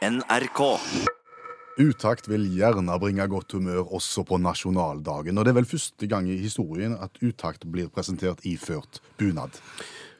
[0.00, 0.60] NRK.
[1.80, 5.36] Utakt vil gjerne bringe godt humør også på nasjonaldagen.
[5.36, 9.58] Og det er vel første gang i historien at utakt blir presentert iført bunad.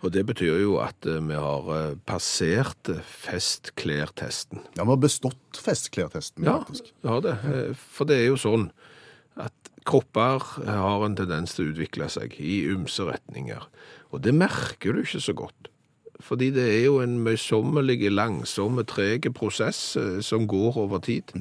[0.04, 4.60] Og det betyr jo at eh, vi har eh, passert eh, festklærtesten.
[4.76, 6.92] Ja, Vi har bestått festklærtesten, Ja, faktisk.
[7.00, 7.34] vi har det.
[7.96, 8.68] For det er jo sånn
[9.40, 13.64] at kropper har en tendens til å utvikle seg i ymse retninger.
[14.12, 15.69] Og det merker du ikke så godt.
[16.20, 21.34] Fordi det er jo en møysommelig, langsomme, trege prosess eh, som går over tid.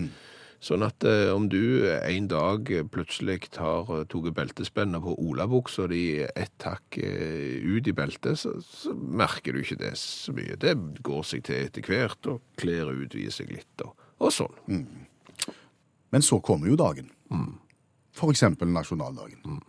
[0.60, 6.20] Sånn at eh, om du en dag plutselig har eh, tatt beltespennet på olabuksa di
[6.28, 10.60] ett hakk eh, ut i beltet, så, så merker du ikke det så mye.
[10.60, 14.84] Det går seg til etter hvert, og klær utvider seg litt, og, og sånn.
[16.12, 17.08] Men så kommer jo dagen.
[18.20, 19.62] For eksempel nasjonaldagen.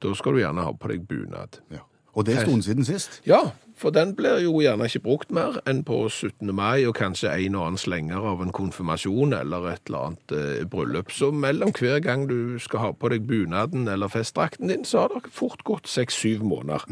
[0.00, 1.60] Da skal du gjerne ha på deg bunad.
[1.74, 1.84] Ja.
[2.16, 3.20] Og det er en stund siden sist.
[3.28, 3.42] Ja,
[3.82, 6.52] for den blir jo gjerne ikke brukt mer enn på 17.
[6.54, 10.64] mai, og kanskje en og annen slenger av en konfirmasjon eller et eller annet eh,
[10.70, 11.10] bryllup.
[11.14, 15.16] Så mellom hver gang du skal ha på deg bunaden eller festdrakten din, så har
[15.16, 16.86] det fort gått seks-syv måneder.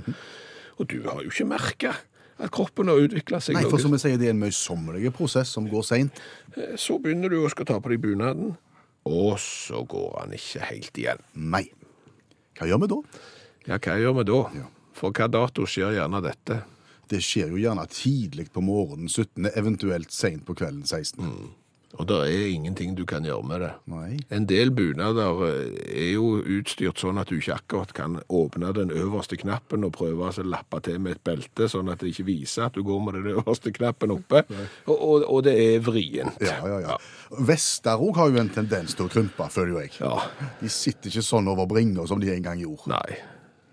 [0.81, 1.95] Og du har jo ikke merka
[2.41, 5.51] at kroppen har utvikla seg Nei, for som jeg sier, det er en møysommelig prosess
[5.53, 6.21] som går seint.
[6.57, 8.57] Eh, Så begynner du å skal ta på deg bunaden,
[9.07, 11.21] og så går han ikke helt igjen.
[11.37, 11.67] Nei.
[12.59, 13.01] Hva gjør vi da?
[13.69, 14.41] Ja, hva gjør vi da?
[14.57, 14.69] Ja.
[14.97, 16.59] For hva dato skjer gjerne dette?
[17.11, 21.33] Det skjer jo gjerne tidlig på morgenen 17., eventuelt seint på kvelden 16.
[21.99, 23.71] Og det er ingenting du kan gjøre med det.
[23.91, 24.19] Nei.
[24.31, 28.93] En del bunader eh, er jo utstyrt sånn at du ikke akkurat kan åpne den
[28.95, 32.69] øverste knappen og prøve å lappe til med et belte, sånn at det ikke viser
[32.69, 34.45] at du går med den øverste knappen oppe.
[34.87, 36.39] Og, og, og det er vrient.
[36.47, 36.97] Ja, ja, ja.
[37.51, 39.99] Vester òg har jo en tendens til å krympe, føler jeg.
[39.99, 40.15] Ja,
[40.63, 42.95] De sitter ikke sånn over bringa som de en gang gjorde.
[42.95, 43.19] Nei.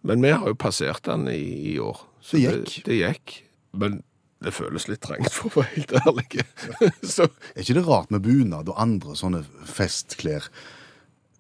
[0.08, 2.02] Men vi har jo passert den i, i år.
[2.28, 2.74] Så Det gikk.
[2.76, 3.36] Det, det gikk.
[3.78, 4.02] Men
[4.44, 6.44] det føles litt trengt, for å være helt ærlig.
[7.16, 10.50] Så Er ikke det rart med bunad og andre sånne festklær?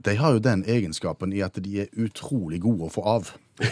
[0.06, 3.34] De har jo den egenskapen i at de er utrolig gode å få av.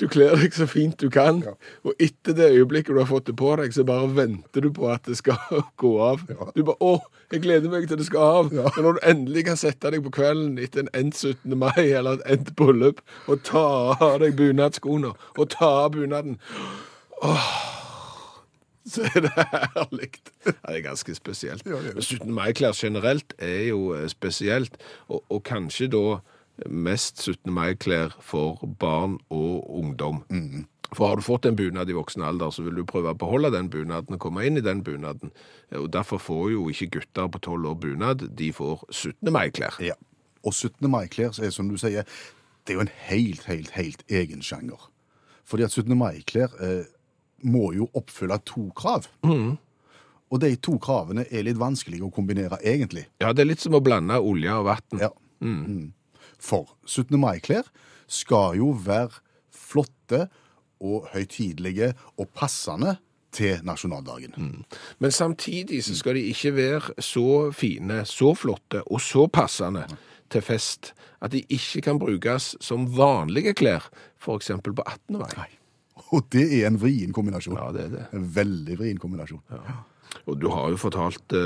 [0.00, 1.42] Du kler deg så fint du kan,
[1.84, 4.88] og etter det øyeblikket du har fått det på deg, så bare venter du på
[4.88, 5.36] at det skal
[5.82, 6.22] gå av.
[6.56, 6.94] Du bare 'Å,
[7.34, 8.52] jeg gleder meg til det skal av'.
[8.54, 11.52] Men når du endelig kan sette deg på kvelden etter en endt 17.
[11.52, 13.66] mai eller et endt bryllup, og ta
[14.00, 16.40] av deg bunadsskoene og ta av bunaden
[17.20, 17.79] Åh,
[18.94, 20.10] så er det herlig.
[20.46, 21.66] Ja, det er ganske spesielt.
[21.66, 22.04] Ja, det er det.
[22.04, 22.32] 17.
[22.34, 24.76] mai-klær generelt er jo eh, spesielt,
[25.08, 26.04] og, og kanskje da
[26.66, 27.52] mest 17.
[27.54, 30.24] mai-klær for barn og ungdom.
[30.92, 33.52] For har du fått en bunad i voksen alder, så vil du prøve å beholde
[33.54, 35.30] den bunaden og komme inn i den bunaden.
[35.78, 39.32] Og derfor får jo ikke gutter på 12 år bunad, de får 17.
[39.32, 39.78] mai-klær.
[39.84, 39.94] Ja.
[40.42, 40.90] Og 17.
[40.90, 42.08] mai-klær er som du sier,
[42.66, 44.90] det er jo en helt, helt, helt egen sjanger.
[45.44, 45.96] Fordi at 17.
[45.98, 46.90] mai-klær eh,
[47.42, 49.08] må jo oppfylle to krav.
[50.30, 53.08] Og de to kravene er litt vanskelig å kombinere egentlig.
[53.22, 55.00] Ja, det er litt som å blande olje og vann.
[55.02, 55.10] Ja.
[55.40, 55.90] Mm.
[56.40, 57.16] For 17.
[57.20, 57.66] mai-klær
[58.10, 60.28] skal jo være flotte
[60.80, 62.96] og høytidelige og passende
[63.34, 64.64] til nasjonaldagen.
[64.98, 69.86] Men samtidig så skal de ikke være så fine, så flotte og så passende
[70.30, 74.50] til fest at de ikke kan brukes som vanlige klær, f.eks.
[74.64, 75.18] på 18.
[75.18, 75.30] mai.
[75.36, 75.50] Nei.
[76.16, 77.58] Og det er en vrien kombinasjon.
[77.58, 78.04] Ja, det er det.
[78.16, 79.42] En veldig vrien kombinasjon.
[80.28, 81.44] Og du har jo fortalt det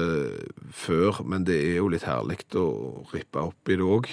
[0.75, 4.09] før, men det er jo litt herlig å rippe opp i det òg.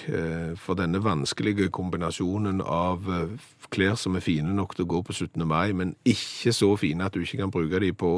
[0.59, 3.33] For denne vanskelige kombinasjonen av eh,
[3.73, 5.45] klær som er fine nok til å gå på 17.
[5.47, 8.13] mai, men ikke så fine at du ikke kan bruke dem på,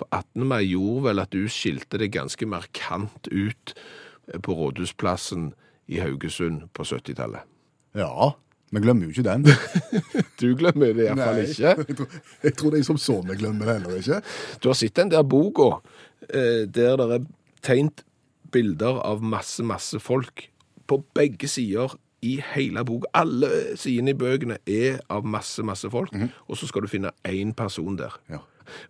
[0.00, 0.46] på 18.
[0.48, 5.52] mai, gjorde vel at du skilte deg ganske markant ut eh, på Rådhusplassen
[5.92, 7.44] i Haugesund på 70-tallet.
[7.94, 8.32] Ja,
[8.74, 9.44] vi glemmer jo ikke den.
[10.40, 11.74] Du glemmer det iallfall ikke.
[11.88, 14.20] Jeg tror, jeg tror de som så meg glemmer det heller ikke.
[14.62, 15.76] Du har sett den der boka
[16.28, 17.28] eh, der det er
[17.64, 18.04] tegnet
[18.54, 20.48] bilder av masse, masse folk
[20.90, 23.10] på begge sider i hele boka.
[23.14, 26.12] Alle sidene i bøkene er av masse, masse folk,
[26.48, 28.18] og så skal du finne én person der.
[28.30, 28.42] Ja.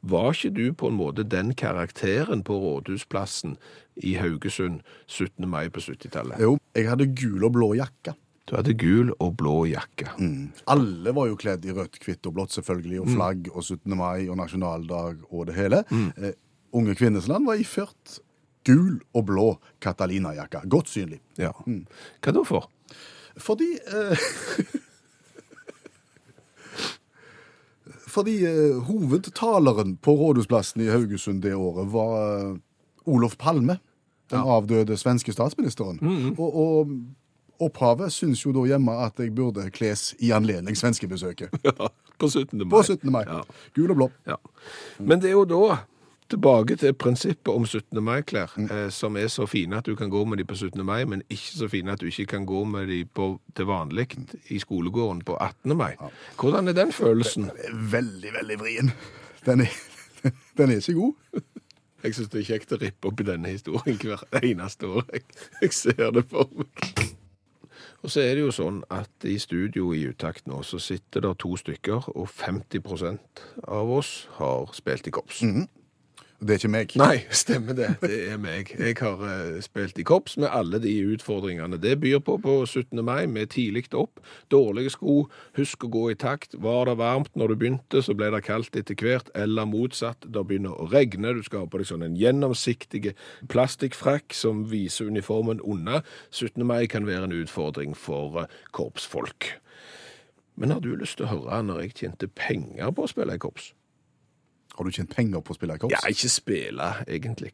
[0.03, 3.57] Var ikke du på en måte den karakteren på Rådhusplassen
[3.97, 5.49] i Haugesund 17.
[5.51, 6.39] mai på 70-tallet?
[6.43, 8.15] Jo, jeg hadde gul og blå jakke.
[8.45, 10.11] Du hadde gul og blå jakke.
[10.69, 13.97] Alle var jo kledd i rødt, hvitt og blått selvfølgelig, og flagg og 17.
[13.97, 15.81] mai og nasjonaldag og det hele.
[16.21, 16.37] Eh,
[16.77, 18.19] unge Kvinnesland var iført
[18.69, 19.49] gul og blå
[19.81, 20.65] Catalina-jakke.
[20.69, 21.21] Godt synlig.
[21.41, 21.53] Ja.
[21.65, 22.69] Hva da for?
[23.41, 24.29] Fordi eh,
[28.15, 32.55] Fordi eh, hovedtaleren på Rådhusplassen i Haugesund det året var eh,
[33.11, 33.81] Olof Palme.
[34.31, 35.99] Den avdøde svenske statsministeren.
[36.39, 36.93] Og, og
[37.61, 41.51] opphavet syns jo da hjemme at jeg burde kles i anledning svenskebesøket.
[42.19, 42.59] På 17.
[42.59, 42.71] mai.
[42.71, 43.11] På 17.
[43.13, 43.25] mai.
[43.27, 43.43] Ja.
[43.75, 44.11] Gul og blå.
[44.27, 44.37] Ja.
[44.99, 45.77] Men det er jo da
[46.31, 48.01] tilbake til prinsippet om 17.
[48.03, 48.69] mai-klær, Mm.
[48.71, 50.85] eh, som er så fine at du kan gå med de på 17.
[50.87, 54.07] mai, men ikke så fine at du ikke kan gå med de på, til vanlig
[54.51, 55.77] i skolegården på 18.
[55.77, 55.93] mai.
[56.41, 57.43] Hvordan er den følelsen?
[57.51, 58.93] Den er veldig, veldig vrien.
[59.47, 59.75] Den er,
[60.57, 61.43] den er ikke god.
[62.05, 65.05] Jeg syns det er kjekt å rippe opp i denne historien hvert eneste år.
[65.13, 65.23] Jeg,
[65.63, 67.14] jeg ser det for meg.
[68.05, 71.31] Og så er det jo sånn at i studio i Utakt nå så sitter det
[71.41, 75.41] to stykker, og 50% av oss har spilt i korps.
[76.45, 76.91] Det er ikke meg.
[77.01, 77.87] Nei, stemmer det.
[78.03, 78.69] Det er meg.
[78.77, 83.01] Jeg har eh, spilt i korps med alle de utfordringene det byr på på 17.
[83.01, 84.21] mai, med tidlig opp,
[84.53, 85.15] dårlige sko,
[85.57, 86.59] husk å gå i takt.
[86.61, 90.27] Var det varmt når du begynte, så ble det kaldt etter hvert, eller motsatt.
[90.29, 93.15] Det begynner å regne, du skal ha på deg sånn en gjennomsiktig
[93.49, 96.03] plastikkfrakk som viser uniformen unna.
[96.29, 96.61] 17.
[96.61, 99.55] mai kan være en utfordring for eh, korpsfolk.
[100.61, 103.41] Men har du lyst til å høre når jeg tjente penger på å spille i
[103.41, 103.73] korps?
[104.75, 105.95] Har du tjent penger på å spille korps?
[105.95, 107.53] Ja, ikke spille, egentlig.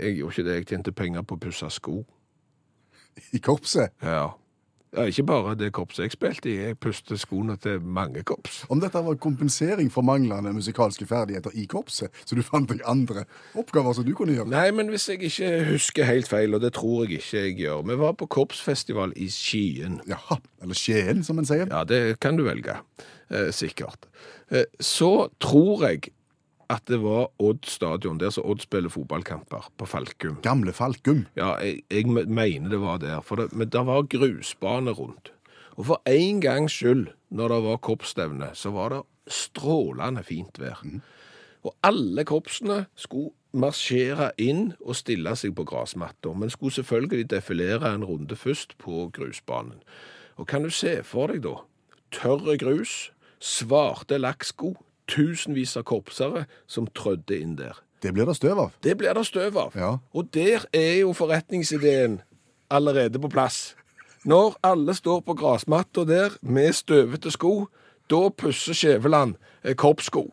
[0.00, 0.54] Jeg gjorde ikke det.
[0.54, 1.98] Jeg tjente penger på å pusse sko.
[3.36, 3.92] I korpset?
[4.02, 4.30] Ja.
[4.96, 5.06] Ja.
[5.10, 8.62] Ikke bare det korpset jeg spilte i, jeg pustet skoene til mange korps.
[8.72, 13.26] Om dette var kompensering for manglende musikalske ferdigheter i korpset, så du fant deg andre
[13.58, 14.50] oppgaver som du kunne gjøre?
[14.52, 17.82] Nei, men hvis jeg ikke husker helt feil, og det tror jeg ikke jeg gjør
[17.88, 20.00] Vi var på korpsfestival i Skien.
[20.08, 20.40] Jaha.
[20.62, 21.66] Eller Skien, som en sier.
[21.70, 22.78] Ja, det kan du velge.
[23.30, 24.08] Eh, sikkert.
[24.50, 26.12] Eh, så tror jeg
[26.74, 30.40] at det var Odd stadion, der som Odd spiller fotballkamper, på Falkum.
[30.42, 31.24] Gamle Falkum.
[31.38, 33.20] Ja, jeg, jeg mener det var der.
[33.24, 35.32] For det, men det var grusbane rundt.
[35.74, 40.82] Og for en gangs skyld, når det var korpsstevne, så var det strålende fint vær.
[41.64, 47.94] Og alle korpsene skulle marsjere inn og stille seg på grasmatta, men skulle selvfølgelig defilere
[47.94, 49.80] en runde først på grusbanen.
[50.36, 51.56] Og kan du se for deg da,
[52.14, 54.74] tørre grus, svarte lakksko,
[55.10, 57.80] tusenvis av korpsere som trødde inn der.
[58.04, 58.74] Det blir det støv av.
[58.84, 59.76] Det blir det støv av.
[59.76, 59.96] Ja.
[60.12, 62.20] Og der er jo forretningsideen
[62.70, 63.74] allerede på plass.
[64.24, 67.66] Når alle står på grasmatta der med støvete sko,
[68.10, 69.34] da pusser Skjæveland
[69.64, 70.28] eh, korpssko.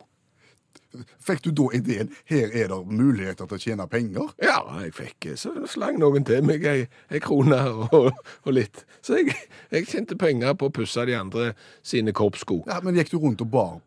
[1.24, 4.34] Fikk du da ideen her er det muligheter til å tjene penger?
[4.44, 8.10] Ja, jeg fikk eh, så slang noen til meg ei, ei krone og,
[8.44, 8.84] og litt.
[9.00, 9.36] Så jeg,
[9.72, 12.62] jeg tjente penger på å pusse de andre sine korpssko.
[12.68, 13.80] Ja, Men gikk du rundt og bar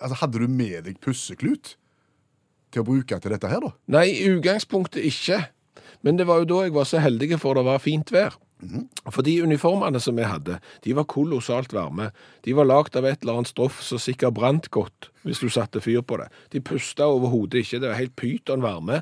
[0.00, 1.76] Altså, Hadde du med deg pusseklut
[2.72, 3.72] til å bruke til dette her, da?
[3.92, 5.42] Nei, i utgangspunktet ikke.
[6.02, 8.38] Men det var jo da jeg var så heldig for det var fint vær.
[9.10, 12.12] For de uniformene som vi hadde, de var kolossalt varme.
[12.46, 15.82] De var lagd av et eller annet stoff som sikkert brant godt hvis du satte
[15.82, 16.28] fyr på det.
[16.54, 19.00] De pusta overhodet ikke, det var helt pyton varme.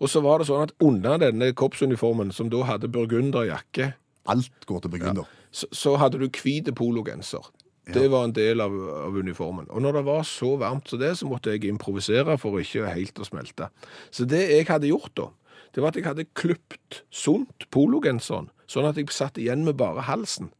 [0.00, 3.92] Og så var det sånn at under denne korpsuniformen, som da hadde burgunderjakke,
[4.32, 5.26] Alt går til begrunner.
[5.50, 7.48] så, så hadde du hvit pologenser.
[7.90, 8.74] Det var en del av,
[9.08, 9.66] av uniformen.
[9.74, 13.18] Og når det var så varmt som det, så måtte jeg improvisere for ikke helt
[13.18, 13.72] å smelte.
[14.14, 15.28] Så det jeg hadde gjort da,
[15.74, 20.04] det var at jeg hadde klipt sunt pologenseren, sånn at jeg satt igjen med bare
[20.06, 20.52] halsen.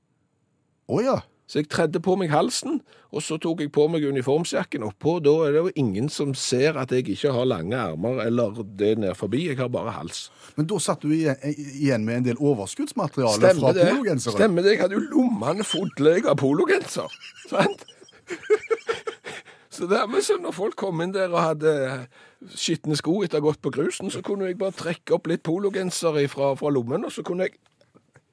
[0.90, 1.18] Å ja.
[1.52, 2.78] Så jeg tredde på meg halsen,
[3.12, 5.18] og så tok jeg på meg uniformsjakken oppå.
[5.20, 8.94] Da er det jo ingen som ser at jeg ikke har lange armer eller det
[9.02, 9.42] ned forbi.
[9.50, 10.30] Jeg har bare hals.
[10.56, 13.90] Men da satt du igjen, med en del overskuddsmateriale fra Stemmer det?
[13.90, 14.38] pologenseren?
[14.38, 14.72] Stemmer det?
[14.78, 17.20] Jeg hadde jo lommene fulle av pologenser.
[17.50, 17.84] Sant?
[19.72, 21.74] Så dermed så når folk kom inn der og hadde
[22.56, 25.44] skitne sko etter å ha gått på grusen, så kunne jeg bare trekke opp litt
[25.44, 27.60] pologenser fra, fra lommen, og så kunne jeg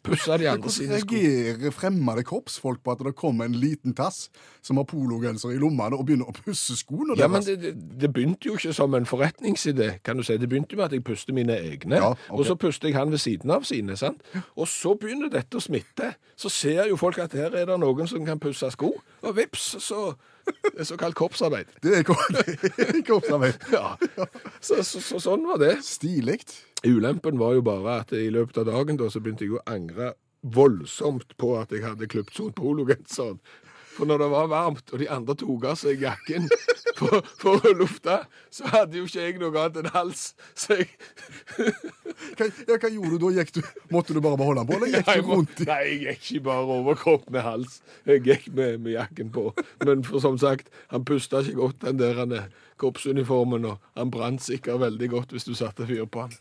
[0.09, 1.15] pusse de andre Hvordan sine sko.
[1.15, 4.27] reagerer fremmede kroppsfolk på at det kommer en liten tass
[4.65, 8.11] som har pologenser i lommene og begynner å pusse skoene Ja, men det, det, det
[8.13, 10.37] begynte jo ikke som en forretningsidé, kan du si.
[10.41, 12.33] Det begynte med at jeg puste mine egne, Ja, okay.
[12.35, 14.21] og så puster jeg han ved siden av sine, sant?
[14.55, 16.13] Og så begynner dette å smitte.
[16.39, 19.75] Så ser jo folk at her er det noen som kan pusse sko, og vips,
[19.83, 20.13] så
[20.49, 21.69] det er såkalt korpsarbeid.
[21.83, 22.31] Det er kor-
[22.93, 23.59] det kroppsarbeid.
[23.73, 23.95] Ja,
[24.61, 25.75] så, så, så sånn var det.
[25.85, 26.39] Stilig.
[26.87, 30.13] Ulempen var jo bare at i løpet av dagen da, så begynte jeg å angre
[30.41, 33.41] voldsomt på at jeg hadde klipt sånn pologenseren.
[33.99, 36.45] For når det var varmt, og de andre tok av seg jakken
[36.99, 38.21] for, for å lufte,
[38.53, 40.21] så hadde jo ikke jeg noe annet enn hals.
[40.55, 40.87] Så jeg,
[42.39, 43.43] Hva, ja, hva gjorde du da?
[43.55, 43.59] Du,
[43.91, 46.45] måtte du bare beholde den på, eller gikk du rundt i nei, jeg gikk ikke
[46.47, 47.79] bare overkropp med hals.
[48.07, 49.49] Jeg gikk med, med jakken på.
[49.83, 52.35] Men for som sagt, han pusta ikke godt, den der han,
[52.79, 56.35] korpsuniformen, og han brant sikkert veldig godt hvis du satte fyr på han.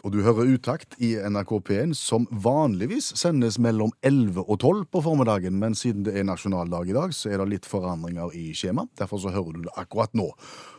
[0.00, 5.02] Og du hører Utakt i NRK P1, som vanligvis sendes mellom 11 og 12 på
[5.04, 8.86] formiddagen, men siden det er nasjonaldag i dag, så er det litt forandringer i skjema.
[8.96, 10.30] Derfor så hører du det akkurat nå.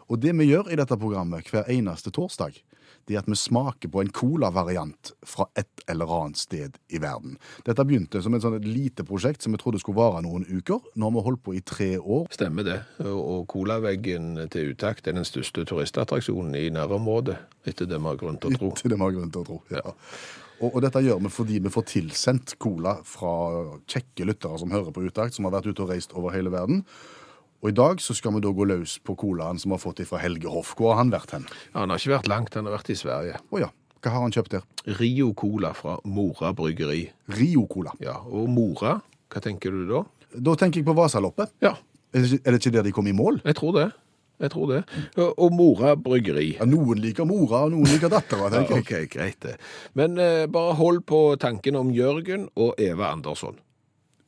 [0.10, 2.58] Og det vi gjør i dette programmet hver eneste torsdag,
[3.08, 7.38] det er at vi smaker på en cola-variant fra et eller annet sted i verden.
[7.66, 10.82] Dette begynte som et sånn et lite prosjekt som vi trodde skulle vare noen uker.
[10.96, 12.28] Nå har vi holdt på i tre år.
[12.34, 12.78] Stemmer det.
[13.08, 18.40] Og colaveggen til Utakt er den største turistattraksjonen i nærområdet, etter det vi har grunn
[18.42, 18.74] til å tro.
[18.76, 19.62] Etter det vi har grunn til å tro.
[19.74, 19.86] Ja.
[19.86, 19.96] ja.
[20.70, 23.34] og dette gjør vi fordi vi får tilsendt cola fra
[23.90, 26.86] kjekke lyttere som hører på Utakt, som har vært ute og reist over hele verden.
[27.62, 30.02] Og i dag så skal vi da gå løs på colaen som vi har fått
[30.10, 30.74] fra Helge Hoff.
[30.78, 31.46] Hvor har han vært hen?
[31.74, 33.38] Ja, han har ikke vært langt, han har vært i Sverige.
[33.52, 33.70] Å ja.
[34.02, 34.64] Hva har han kjøpt der?
[34.98, 37.04] Rio Cola fra Mora bryggeri.
[37.38, 37.92] Rio Cola.
[38.02, 38.96] Ja, og Mora,
[39.30, 40.02] hva tenker du da?
[40.42, 41.52] Da tenker jeg på Vasaloppet.
[41.62, 41.76] Ja,
[42.14, 43.42] Er det ikke- er det ikke der de kom i mål?
[43.46, 43.92] jeg tror det.
[44.42, 44.84] Jeg tror det.
[45.18, 46.58] Og- Og Mora bryggeri.
[46.58, 49.58] Ja, noen liker mora, og noen liker dattera, Ja, ok, greit det.
[49.94, 53.56] Men eh, bare hold på tanken om Jørgen og Eva Andersson.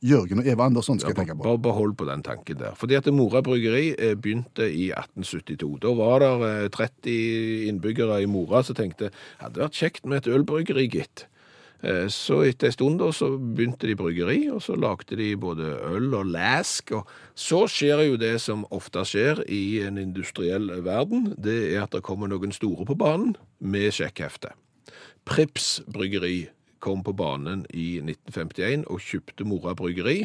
[0.04, 1.44] Jørgen og Eva Andersson skal Ja, jeg tenke på.
[1.46, 2.74] bare behold på den tanken der.
[2.76, 5.78] Fordi at Mora bryggeri eh, begynte i 1872.
[5.80, 6.32] Da var det
[6.64, 9.08] eh, 30 innbyggere i Mora som tenkte
[9.40, 11.24] hadde vært kjekt med et ølbryggeri, gitt.
[11.82, 15.72] Eh, Så etter en stund da, så begynte de bryggeri, og så lagde de både
[15.88, 16.92] øl og læsk.
[16.92, 21.96] Og så skjer jo det som ofte skjer i en industriell verden, det er at
[21.96, 24.52] det kommer noen store på banen med sjekkhefte.
[25.24, 26.50] Prips bryggeri
[26.84, 30.24] kom på banen i 1951 og kjøpte Mora bryggeri.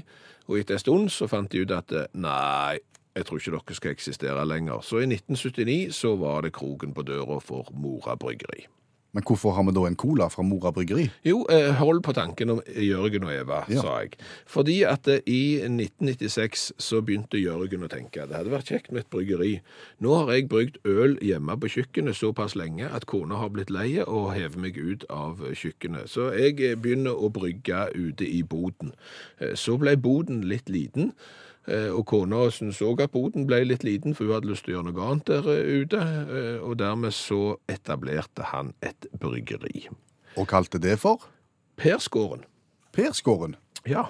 [0.49, 2.79] Og etter en stund så fant de ut at nei,
[3.15, 4.83] jeg tror ikke dere skal eksistere lenger.
[4.85, 8.67] Så i 1979 så var det kroken på døra for Mora bryggeri.
[9.11, 11.07] Men hvorfor har vi da en cola fra Mora bryggeri?
[11.25, 13.81] Jo, eh, hold på tanken om Jørgen og Eva, Ja.
[13.81, 14.13] sa jeg.
[14.45, 19.05] Fordi at eh, i 1996 så begynte Jørgen å tenke det hadde vært kjekt med
[19.05, 19.61] et bryggeri.
[19.99, 24.05] Nå har jeg brygd øl hjemme på kjøkkenet såpass lenge at kona har blitt leie
[24.05, 26.05] og hever meg ut av kjøkkenet.
[26.07, 28.93] Så jeg eh, begynner å brygge ute i boden.
[29.57, 31.13] Så ble boden litt liten.
[31.69, 34.73] Eh, Og kona syntes òg at boden ble litt liten, for hun hadde lyst til
[34.73, 35.99] å gjøre noe annet der eh, ute.
[36.01, 39.87] Eh, Og dermed så etablerte han et bryggeri.
[40.37, 41.21] Og kalte det for
[41.79, 42.41] Persgården.
[42.93, 43.55] Persgården?
[43.87, 44.07] Ja.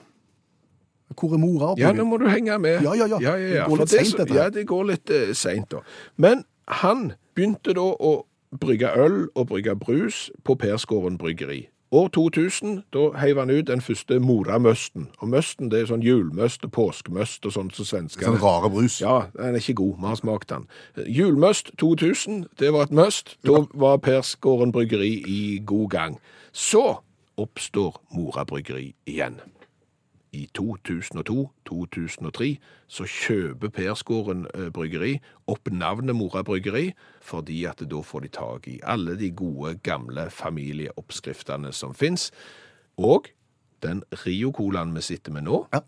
[1.20, 1.74] Hvor er mora?
[1.78, 2.82] ja, nå må du henge med.
[2.86, 3.18] Ja, ja, ja.
[3.22, 3.66] ja, ja, ja.
[3.66, 4.34] Det går litt sent, så- dette.
[4.38, 5.82] Ja, det går litt uh, seint, da.
[6.18, 8.12] Men han begynte da å
[8.60, 11.68] brygge øl og brygge brus på Persgården bryggeri.
[11.92, 15.08] År 2000, da heiv han ut den første Mora-møsten.
[15.18, 18.30] Og møsten det er sånn julmøst og påskemøst og sånt som svenskene.
[18.30, 19.00] Sånn rare brus.
[19.02, 19.96] Ja, den er ikke god.
[19.98, 20.68] Vi har smakt den.
[21.10, 23.40] Julmøst 2000, det var et møst.
[23.42, 26.20] Da var Persgården bryggeri i god gang.
[26.54, 27.00] Så
[27.42, 29.42] oppstår Mora bryggeri igjen.
[30.32, 32.50] I 2002-2003
[32.88, 35.16] så kjøper Perskåren eh, bryggeri
[35.50, 40.30] opp navnet Mora bryggeri, fordi at da får de tak i alle de gode, gamle
[40.30, 42.30] familieoppskriftene som fins.
[42.98, 43.32] Og
[43.84, 45.82] den Rio-colaen vi sitter med nå, Ja.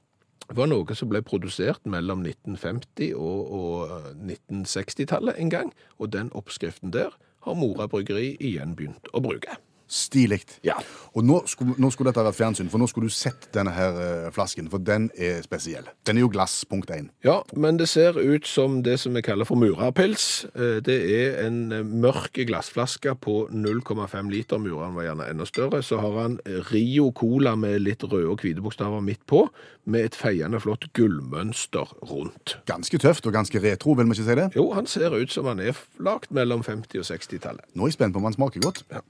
[0.51, 6.91] var noe som ble produsert mellom 1950 og, og 1960-tallet en gang, og den oppskriften
[6.91, 7.13] der
[7.45, 9.57] har Mora bryggeri igjen begynt å bruke.
[9.91, 10.45] Stilig.
[10.63, 10.77] Ja.
[11.19, 13.97] Og nå skulle, nå skulle dette vært fjernsyn, for nå skulle du sett denne her
[13.99, 15.89] eh, flasken, for den er spesiell.
[16.07, 17.09] Den er jo glass, punkt én.
[17.27, 20.45] Ja, men det ser ut som det som vi kaller for murapils.
[20.55, 24.61] Eh, Det er en eh, mørk glassflaske på 0,5 liter.
[24.63, 25.81] Mureren var gjerne enda større.
[25.83, 26.39] Så har han
[26.71, 29.43] Rio Cola med litt røde og hvite bokstaver midt på,
[29.91, 32.55] med et feiende flott gullmønster rundt.
[32.69, 34.47] Ganske tøft og ganske retro, vil vi ikke si det?
[34.55, 37.67] Jo, han ser ut som han er lagd mellom 50- og 60-tallet.
[37.75, 38.85] Nå er jeg spent på om han smaker godt.
[38.93, 39.03] Ja.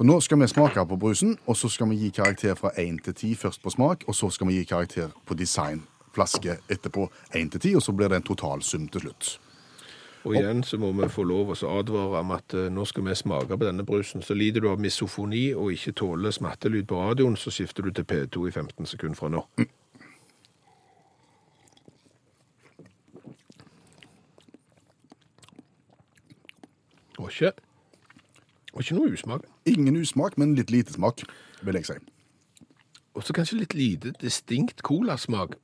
[0.00, 3.02] For nå skal vi smake på brusen, og så skal vi gi karakter fra 1
[3.04, 5.82] til 10 først på smak, og så skal vi gi karakter på design.
[6.16, 7.04] Flaske etterpå
[7.36, 9.28] 1 til 10, og så blir det en totalsum til slutt.
[10.24, 13.18] Og igjen så må vi få lov å advare om at eh, nå skal vi
[13.20, 14.24] smake på denne brusen.
[14.24, 18.08] Så lider du av misofoni og ikke tåler smattelyd på radioen, så skifter du til
[18.08, 19.44] P2 i 15 sekunder fra nå.
[27.20, 27.52] Og ikke,
[28.74, 29.46] og ikke noe usmak.
[29.68, 31.24] Ingen usmak, men litt lite smak,
[31.66, 31.98] vil jeg si.
[33.18, 35.56] Og så kanskje litt lite distinkt colasmak.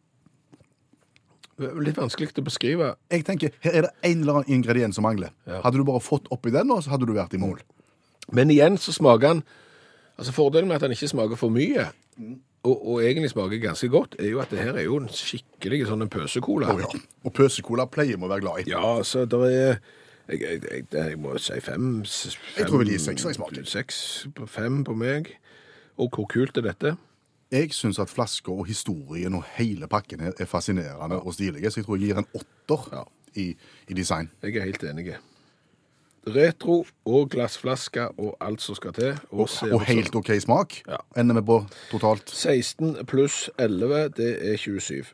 [1.56, 2.90] Litt vanskelig å beskrive.
[3.12, 5.32] Jeg tenker, Her er det en eller annen ingrediens som mangler.
[5.46, 5.62] Ja.
[5.64, 7.62] Hadde du bare fått oppi den, nå, så hadde du vært i mål.
[8.34, 9.46] Men igjen så smaker han
[10.16, 11.82] Altså Fordelen med at han ikke smaker for mye,
[12.64, 15.82] og, og egentlig smaker ganske godt, er jo at det her er jo en skikkelig
[15.90, 16.70] sånn en pøsecola.
[16.72, 17.02] Oh, ja.
[17.20, 18.70] Og pøsecola pleier vi å være glad i.
[18.72, 19.76] Ja, så det er
[20.28, 23.26] jeg, jeg, jeg, jeg må si fem, fem Jeg tror vel de seks.
[23.70, 23.98] Seks
[24.34, 25.32] på fem på meg.
[25.96, 26.96] Og hvor kult er dette?
[27.52, 31.80] Jeg syns at flasker og historien og hele pakken her er fascinerende og stilige, så
[31.80, 33.02] jeg tror jeg gir en åtter Ja.
[33.36, 33.56] i,
[33.88, 34.30] i design.
[34.42, 35.14] Jeg er helt enig.
[36.26, 39.12] Retro og glassflaske og alt som skal til.
[39.30, 40.96] Og, og, Og helt OK smak Ja.
[41.16, 42.30] ender vi på totalt.
[42.30, 45.04] 16 pluss 11, det er 27.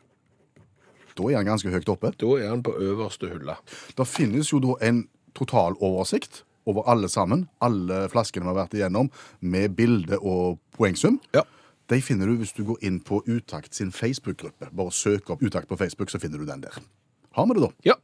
[1.17, 2.13] Da er han ganske høyt oppe.
[2.19, 3.77] Da er han på øverste hullet.
[3.97, 5.05] Det finnes jo da en
[5.37, 9.09] totaloversikt over alle sammen, alle flaskene vi har vært igjennom,
[9.41, 11.19] med bilde og poengsum.
[11.35, 11.43] Ja.
[11.91, 14.71] De finner du hvis du går inn på Utakt sin Facebook-gruppe.
[14.71, 16.79] Bare søk opp Utakt på Facebook, så finner du den der.
[17.35, 17.71] Har vi det, da?
[17.91, 17.97] Ja.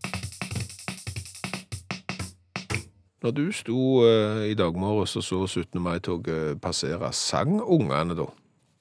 [3.23, 5.81] Når du sto uh, i dag morges og så 17.
[5.81, 8.27] mai-toget passere, sang ungene da?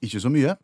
[0.01, 0.55] Ikke så mye.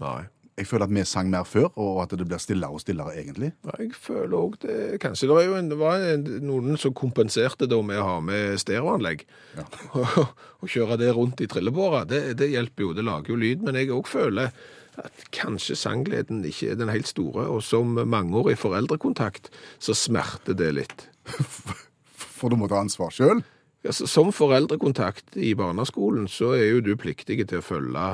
[0.00, 0.22] Nei.
[0.60, 3.54] Jeg føler at vi sang mer før, og at det blir stillere og stillere, egentlig.
[3.64, 6.92] Ja, Jeg føler òg det Kanskje det var jo en, det var en, noen som
[6.92, 9.24] kompenserte da med å ha med stereoanlegg.
[9.56, 9.64] Ja.
[10.62, 13.64] Å kjøre det rundt i trillebåra, det, det hjelper jo, det lager jo lyd.
[13.64, 14.52] Men jeg òg føler
[15.00, 17.46] at kanskje sanggleden ikke er den helt store.
[17.48, 19.48] Og som mangeårig foreldrekontakt
[19.82, 21.08] så smerter det litt.
[22.12, 23.40] For du må ta ansvar sjøl.
[23.82, 28.04] Ja, som foreldrekontakt i barneskolen så er jo du pliktig til å følge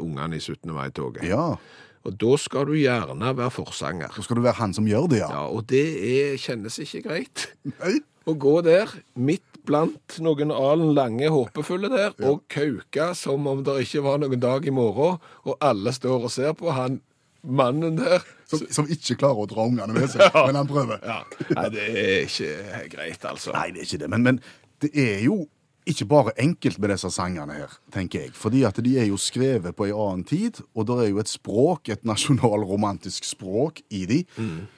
[0.00, 0.68] ungene i 17.
[0.74, 1.24] mai-toget.
[1.28, 1.56] Ja.
[2.02, 4.10] Og da skal du gjerne være forsanger.
[4.16, 5.30] Da skal du være han som gjør det, ja.
[5.30, 7.46] Ja, og det er, kjennes ikke greit.
[7.76, 8.00] Nei.
[8.22, 13.80] Å gå der, midt blant noen alen lange håpefulle der, og kauke som om det
[13.84, 17.00] ikke var noen dag i morgen, og alle står og ser på han
[17.42, 18.22] mannen der.
[18.50, 21.02] Som, som ikke klarer å dra ungene med seg, men han prøver.
[21.06, 21.22] Ja,
[21.56, 23.54] Nei, det er ikke greit, altså.
[23.56, 24.10] Nei, det er ikke det.
[24.14, 24.42] Men, men
[24.82, 25.42] det er jo
[25.88, 28.34] ikke bare enkelt med disse sangene her, tenker jeg.
[28.38, 31.32] Fordi at de er jo skrevet på en annen tid, og det er jo et
[31.32, 34.22] språk, et nasjonalromantisk språk i de,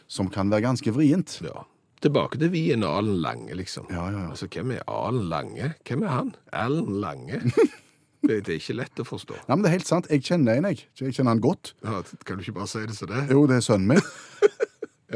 [0.08, 1.38] som kan være ganske vrient.
[1.44, 1.66] Ja.
[2.04, 3.86] Tilbake til Wien og Alen Lange, liksom.
[3.92, 4.30] Ja, ja, ja.
[4.34, 5.72] Altså, hvem er Alen Lange?
[5.88, 6.34] Hvem er han?
[6.52, 7.40] Alen Lange?
[8.28, 9.38] det, det er ikke lett å forstå.
[9.46, 10.10] Nei, men det er helt sant.
[10.12, 10.84] Jeg kjenner en, jeg.
[11.00, 11.72] Jeg kjenner han godt.
[11.84, 13.26] Ja, kan du ikke bare si det som det?
[13.32, 14.04] Jo, det er sønnen min.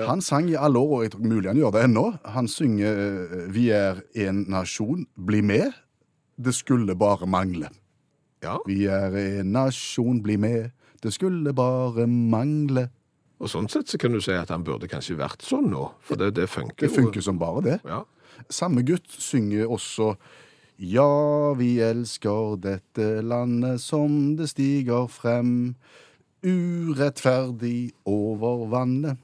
[0.07, 2.07] Han sang i alle år, og jeg tror mulig han gjør det ennå.
[2.25, 5.73] Han synger eh, 'Vi er en nasjon, bli med'.
[6.39, 7.69] Det skulle bare mangle.
[8.43, 10.71] Ja, Vi er en nasjon, bli med.
[11.03, 12.89] Det skulle bare mangle.
[13.41, 16.19] og sånn sett så kan du si at han burde kanskje vært sånn nå, for
[16.19, 17.77] det, det funker Det funker som bare det.
[17.87, 18.03] Ja.
[18.51, 20.17] Samme gutt synger også
[20.79, 25.75] Ja, vi elsker dette landet som det stiger frem.
[26.43, 29.19] Urettferdig over vannet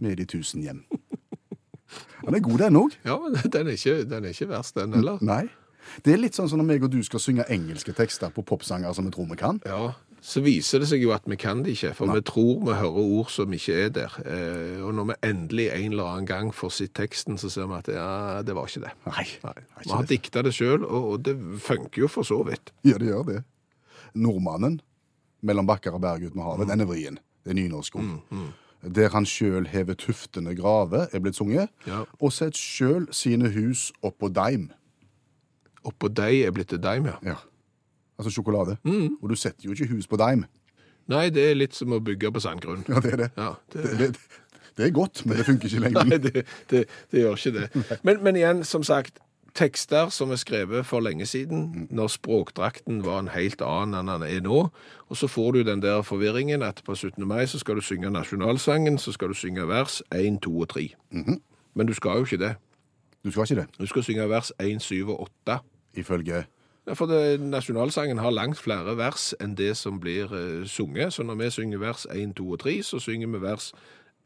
[0.00, 0.84] med de tusen hjem.
[2.24, 2.96] Den er god, den òg.
[3.04, 5.20] ja, men den er, ikke, den er ikke verst, den heller.
[5.20, 5.44] Nei.
[6.04, 8.94] Det er litt sånn som når meg og du skal synge engelske tekster på popsanger
[8.96, 9.60] som vi tror vi kan.
[9.68, 9.92] Ja,
[10.24, 13.10] så viser det seg jo at vi kan det ikke, for vi tror vi hører
[13.18, 14.14] ord som ikke er der.
[14.24, 17.76] Eh, og når vi endelig en eller annen gang får sett teksten, så ser vi
[17.76, 18.06] at ja,
[18.40, 18.94] det var ikke det.
[19.04, 19.26] Nei.
[19.44, 19.54] Nei.
[19.60, 22.72] Nei, Vi har dikta det sjøl, og, og det funker jo for så vidt.
[22.88, 23.42] Ja, det gjør det.
[24.16, 24.80] Nordmannen
[25.44, 26.72] mellom bakker og berg uten havet, mm.
[26.72, 27.20] den er vrien.
[27.44, 28.14] Det er nynorsk ord.
[28.84, 31.70] Der han sjøl hever tuftende grave, er blitt sunget.
[31.88, 32.02] Ja.
[32.20, 34.70] Og sett sjøl sine hus oppå daim.
[35.84, 37.16] Oppå dei er blitt til deim, ja.
[37.24, 37.36] Ja.
[38.18, 38.76] Altså sjokolade.
[39.22, 40.44] Og du setter jo ikke hus på daim.
[41.10, 42.84] Nei, det er litt som å bygge på sandgrunn.
[42.88, 43.30] Ja, det er det.
[43.36, 44.40] Ja, det, Det, det,
[44.76, 47.66] det er godt, men det funker ikke i Nei, det, det, det gjør ikke det.
[48.06, 49.20] Men, men igjen, som sagt,
[49.54, 54.26] tekster som er skrevet for lenge siden, når språkdrakten var en helt annen enn den
[54.26, 54.68] er nå,
[55.08, 57.26] og så får du den der forvirringen at på 17.
[57.28, 60.88] mai så skal du synge nasjonalsangen, så skal du synge vers 1, 2 og 3.
[61.74, 62.54] Men du skal jo ikke det.
[63.24, 65.58] Du skal ikke det, Du skal synge vers 1, 7 og 8.
[65.94, 66.44] ifølge
[66.86, 71.12] Ja, for det, nasjonalsangen har langt flere vers enn det som blir uh, sunget.
[71.12, 73.72] Så når vi synger vers 1, 2 og 3, så synger vi vers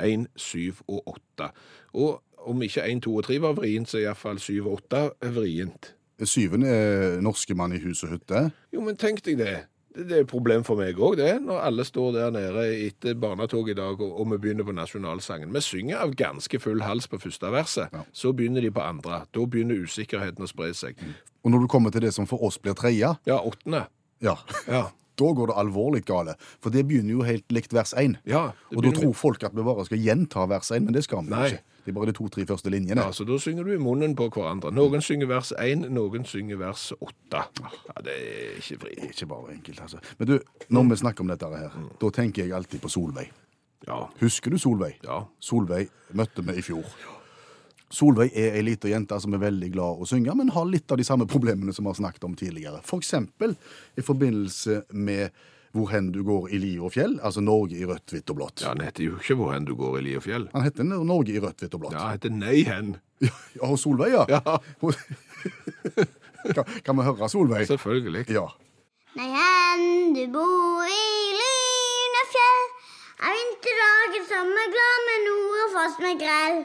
[0.03, 1.51] 1, 7 og 8.
[1.93, 5.31] Og om ikke 1, 2 og 3 var vrient, så iallfall 7 og 8 er
[5.35, 5.95] vrient.
[6.27, 8.51] Syvende er norske mann i hus og hytte.
[8.75, 9.57] Jo, men tenk deg det.
[9.99, 11.41] Det er et problem for meg òg, det.
[11.43, 15.51] Når alle står der nede etter barnetog i dag, og, vi begynner på nasjonalsangen.
[15.55, 17.89] Vi synger av ganske full hals på første verset.
[17.93, 18.03] Ja.
[18.13, 19.25] Så begynner de på andre.
[19.35, 20.99] Da begynner usikkerheten å spre seg.
[21.43, 23.87] Og når du kommer til det som for oss blir tredje, Ja, åttende.
[24.23, 24.37] ja,
[24.69, 24.85] Ja.
[25.19, 26.35] Da går det alvorlig gale.
[26.63, 28.17] For det begynner jo helt likt vers én.
[28.29, 31.25] ja Og da tror folk at vi bare skal gjenta vers én, men det skal
[31.25, 31.49] vi jo Nei.
[31.53, 31.65] ikke.
[31.89, 33.01] Det er bare de to-tre første linjene.
[33.01, 34.69] Ja, så da synger du i munnen på hverandre.
[34.77, 37.43] Noen synger vers 1, noen synger vers 8.
[37.63, 39.99] Ja, det er ikke er ikke bare enkelt, altså.
[40.19, 40.35] Men du,
[40.69, 43.31] når vi snakker om dette her, da tenker jeg alltid på Solveig.
[43.87, 44.99] Ja, Husker du Solveig?
[45.07, 45.23] ja.
[45.41, 46.85] Solveig møtte vi i fjor.
[47.91, 50.99] Solveig er ei lita jente som er veldig glad å synge, men har litt av
[51.01, 52.83] de samme problemene som vi har snakket om tidligere.
[52.85, 53.55] For eksempel
[53.97, 55.31] i forbindelse med
[55.77, 58.63] Hvor hen du går i li og fjell, altså Norge i rødt, hvitt og blått.
[58.65, 60.47] Ja, Han heter jo ikke hvor hen du går i li og fjell.
[60.55, 61.93] Han heter Norge i rødt, hvitt og blått.
[61.93, 62.95] Ja, han heter Nei hen.
[63.59, 64.25] Ja, og Solveig, ja.
[64.33, 64.57] Ja,
[66.55, 67.67] kan, kan vi høre Solveig?
[67.69, 68.25] selvfølgelig.
[68.33, 68.47] Ja.
[69.19, 72.65] Nei, hen du bor i lyne fjell,
[73.29, 76.61] er vinterdagen som er glad med nord og foss med grell.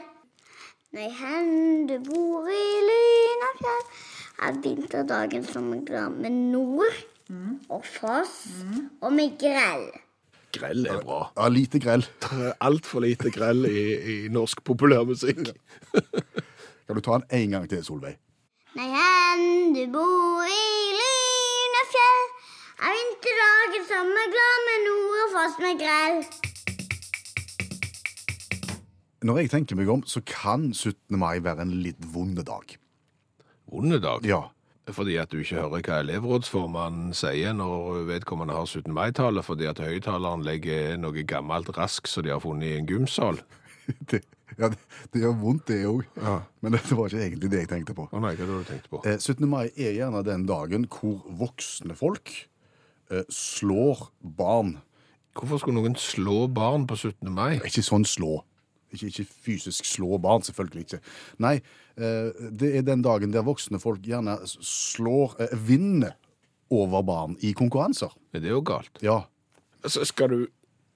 [0.94, 3.86] Nei, hen du bor i Lynafjell,
[4.46, 7.00] er vinterdagen som er glad med nord
[7.72, 8.34] og foss
[9.02, 9.88] og med grell.
[10.54, 11.32] Grell er bra.
[11.34, 12.04] ja, lite grell.
[12.62, 15.50] Altfor lite grell i, i norsk populærmusikk.
[16.86, 18.14] Kan du ta den en gang til, Solveig?
[18.78, 22.24] Nei, hen du bor i Lynafjell,
[22.84, 26.22] Er vinterdagen som er glad med nord og foss med grell.
[29.24, 31.16] Når jeg tenker meg om, så kan 17.
[31.16, 32.74] mai være en litt vond dag.
[33.72, 34.26] Vonde dag.
[34.28, 34.42] Ja.
[34.92, 38.92] Fordi at du ikke hører hva elevrådsformannen sier når vedkommende har 17.
[38.92, 43.40] mai-tale, fordi at høyttaleren legger noe gammelt rask som de har funnet i en gymsal.
[44.08, 44.22] Det,
[44.56, 44.78] ja, det,
[45.12, 46.06] det gjør vondt, det òg.
[46.16, 46.38] Ja.
[46.64, 48.06] Men det var ikke egentlig det jeg tenkte på.
[48.08, 49.00] Å nei, hva har du tenkt på?
[49.08, 49.44] Eh, 17.
[49.48, 52.32] mai er gjerne den dagen hvor voksne folk
[53.12, 54.06] eh, slår
[54.40, 54.78] barn.
[55.36, 57.28] Hvorfor skulle noen slå barn på 17.
[57.34, 57.58] mai?
[57.60, 58.38] Ikke sånn slå.
[58.94, 61.00] Ikke, ikke fysisk slå barn, selvfølgelig ikke.
[61.44, 61.54] Nei,
[61.98, 66.16] eh, det er den dagen der voksne folk gjerne slår eh, vinner
[66.74, 68.14] over barn i konkurranser.
[68.34, 69.02] Er det jo galt?
[69.04, 69.24] Ja.
[69.84, 70.38] Altså, skal du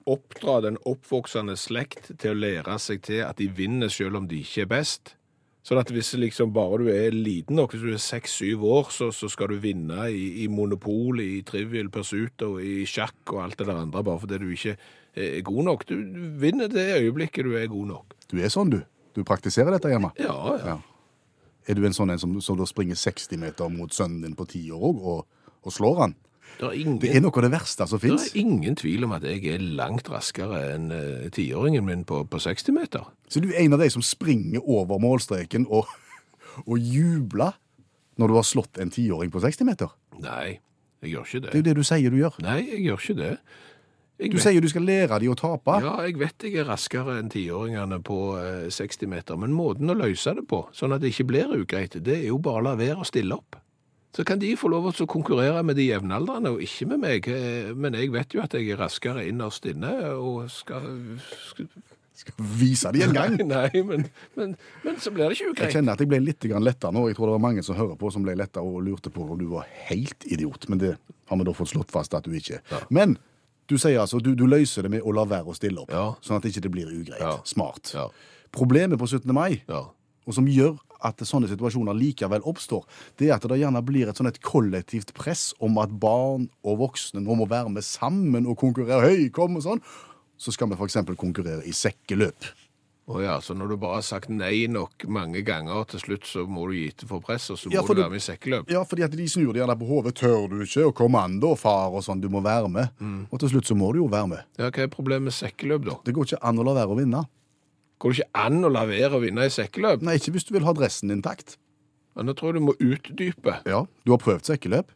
[0.09, 4.41] oppdra den oppvoksende slekt til å lære seg til at de vinner selv om de
[4.41, 5.15] ikke er best?
[5.65, 9.09] Sånn at hvis liksom bare du er liten nok, hvis du er seks-syv år, så,
[9.15, 13.59] så skal du vinne i, i monopol, i trivial pursuit og i sjakk og alt
[13.59, 14.77] det der andre, bare fordi du ikke
[15.19, 15.83] er god nok.
[15.89, 18.15] Du, du vinner det øyeblikket du er god nok.
[18.31, 18.79] Du er sånn, du.
[19.17, 20.13] Du praktiserer dette hjemme.
[20.21, 20.75] Ja, ja.
[20.75, 20.79] Ja.
[21.69, 24.71] Er du en sånn en som, som springer 60 meter mot sønnen din på 10
[24.73, 26.15] år òg, og, og slår han?
[26.59, 26.97] Det er ingen...
[26.99, 29.61] Det er noe av det verste som Det er ingen tvil om at jeg er
[29.79, 33.05] langt raskere enn eh, tiåringen min på, på 60 meter.
[33.31, 35.87] Så du er en av de som springer over målstreken og,
[36.69, 37.55] og jubler
[38.19, 39.93] når du har slått en tiåring på 60 meter.
[40.19, 40.59] Nei,
[40.99, 42.39] jeg gjør ikke Det Det er jo det du sier du gjør.
[42.43, 43.33] Nei, jeg gjør ikke det.
[44.19, 45.77] Jeg Du vet- sier du skal lære de å tape.
[45.79, 49.95] Ja, jeg vet jeg er raskere enn tiåringene på eh, 60 meter, men måten å
[49.95, 52.75] løse det på, sånn at det ikke blir ugreit, det er jo bare å la
[52.75, 53.55] være å stille opp.
[54.15, 57.27] Så kan de få lov til å konkurrere med de jevnaldrende, og ikke med meg.
[57.29, 61.19] eh, Men jeg vet jo at jeg er raskere innerst inne, og skal...
[61.51, 61.67] skal...
[62.19, 63.37] Skal vise de en gang.
[63.47, 64.01] Nei, men,
[64.35, 67.05] men, men så blir det ikke Jeg kjenner at jeg ble litt letta nå.
[67.07, 69.39] Jeg tror det var mange som hører på som ble letta og lurte på om
[69.39, 70.67] du var helt idiot.
[70.67, 70.89] Men det
[71.29, 72.83] har vi da fått slått fast at du ikke er.
[72.91, 73.15] Men
[73.71, 76.09] du sier altså du, du løser det med å la være å stille opp, Ja.
[76.19, 77.23] sånn at det ikke blir ugreit.
[77.23, 77.37] Ja.
[77.47, 77.93] Smart.
[77.95, 78.09] Ja.
[78.51, 79.31] Problemet på 17.
[79.31, 79.85] mai, Ja.
[80.29, 82.83] Og som gjør at sånne situasjoner likevel oppstår,
[83.17, 86.81] det er at det gjerne blir et sånn et kollektivt press om at barn og
[86.85, 89.07] voksne nå må være med sammen og konkurrere.
[89.09, 89.81] Høy, kom og sånn.
[90.39, 90.99] Så skal vi f.eks.
[91.19, 92.51] konkurrere i sekkeløp.
[93.09, 96.43] Å ja, så når du bare har sagt nei nok mange ganger, til slutt så
[96.45, 98.69] må du gi etter for press, og så må Ja, du være med i sekkeløp.
[98.69, 100.13] Ja, fordi at de snur det gjerne på hodet.
[100.19, 100.85] Tør du ikke?
[100.91, 102.21] Og kommando og far, og sånn.
[102.21, 103.01] Du må være med.
[103.31, 104.45] Og til slutt så må du jo være med.
[104.61, 105.97] Ja, hva er problemet med sekkeløp da?
[106.05, 107.23] Det går ikke an å la være å vinne.
[107.99, 110.03] Går det ikke an å la være å vinne i sekkeløp?
[110.05, 111.57] Nei, ikke hvis du vil ha dressen intakt.
[112.15, 113.59] Ja, nå tror jeg du må utdype.
[113.67, 114.93] Ja, du har prøvd sekkeløp.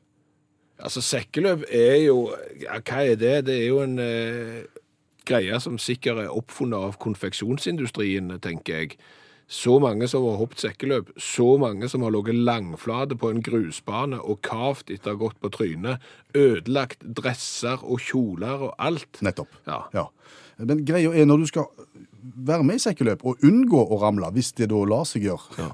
[0.83, 3.35] Altså, sekkeløp er jo ja, Hva er det?
[3.47, 4.63] Det er jo en eh,
[5.27, 8.97] greie som sikkert er oppfunnet av konfeksjonsindustrien, tenker jeg.
[9.53, 14.17] Så mange som har hoppet sekkeløp, så mange som har ligget langflate på en grusbane
[14.23, 19.19] og kavt etter å ha gått på trynet, ødelagt dresser og kjoler og alt.
[19.21, 19.51] Nettopp.
[19.67, 20.07] Ja.
[20.69, 21.65] Men greia er når du skal
[22.43, 25.69] være med i sekkeløp og unngå å ramle, hvis det da lar seg gjøre, Ja.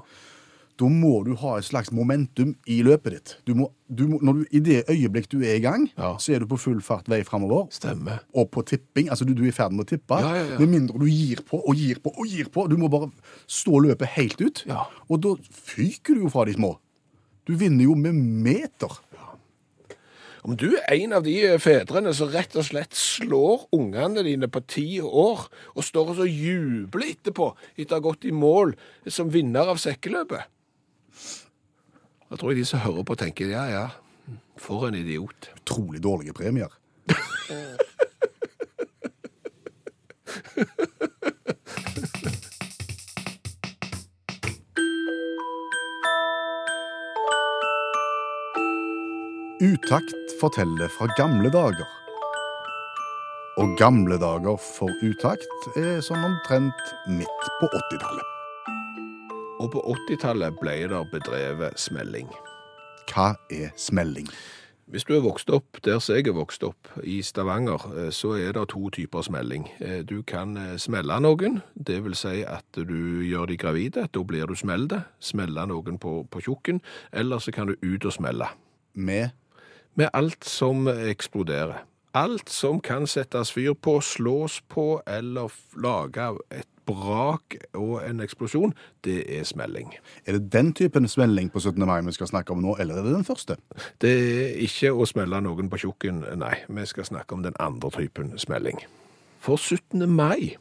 [0.80, 3.36] da må du ha et slags momentum i løpet ditt.
[3.44, 6.14] Du må, du må, når du, I det øyeblikk du er i gang, Ja.
[6.16, 7.68] så er du på full fart vei framover.
[8.34, 9.10] Og på tipping.
[9.10, 10.20] Altså du, du er i ferd med å tippe.
[10.20, 10.58] Ja, ja, ja.
[10.58, 12.66] Med mindre du gir på og gir på og gir på.
[12.68, 13.10] Du må bare
[13.46, 14.64] stå løpet helt ut.
[14.66, 14.86] Ja.
[15.10, 16.78] Og da fyker du jo fra de små.
[17.46, 18.88] Du vinner jo med meter.
[20.42, 24.48] Om du er en av de eh, fedrene som rett og slett slår ungene dine
[24.48, 28.74] på ti år, og står og så jubler etterpå etter å ha gått i mål
[29.08, 30.42] som vinner av sekkeløpet
[32.30, 33.86] Da tror jeg de som hører på, tenker ja, ja,
[34.60, 35.50] for en idiot.
[35.60, 36.70] Utrolig dårlige premier.
[49.60, 51.88] Utakt forteller fra gamle dager.
[53.60, 58.36] Og gamle dager for utakt er sånn omtrent midt på 80-tallet.
[59.60, 62.30] Og på 80-tallet ble det bedrevet smelling.
[63.10, 64.30] Hva er smelling?
[64.90, 68.56] Hvis du er vokst opp der jeg er vokst opp, i Stavanger, eh, så er
[68.56, 69.68] det to typer smelling.
[69.78, 74.22] Eh, Du kan eh, smelle noen, det vil si at du gjør de gravide, da
[74.24, 76.80] blir du smelde, smelle noen på, på tjukken,
[77.12, 78.48] eller så kan du ut og smelle.
[78.94, 79.30] Med
[79.94, 81.84] Med alt som eksploderer.
[82.14, 88.74] Alt som kan settes fyr på, slås på, eller lage et brak og en eksplosjon,
[89.06, 89.92] det er smelling.
[90.26, 91.86] Er det den typen smelling på 17.
[91.86, 93.56] mai vi skal snakke om nå, eller er det den første?
[94.02, 96.56] Det er ikke å smelle noen på tjukken, nei.
[96.68, 98.82] Vi skal snakke om den andre typen smelling.
[99.40, 100.06] For 17.
[100.10, 100.56] mai,